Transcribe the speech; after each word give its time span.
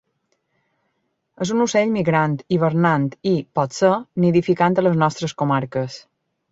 És 1.45 1.51
un 1.55 1.61
ocell 1.65 1.93
migrant, 1.99 2.35
hivernant 2.57 3.07
i, 3.35 3.35
potser, 3.61 3.95
nidificant 4.25 4.83
a 4.83 4.87
les 4.91 5.03
nostres 5.07 5.41
comarques. 5.45 6.05